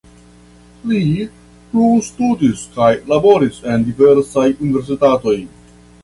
Li 0.91 1.01
plustudis 1.73 2.63
kaj 2.77 2.87
laboris 3.13 3.59
en 3.73 3.85
diversaj 3.89 4.47
universitatoj. 4.69 5.35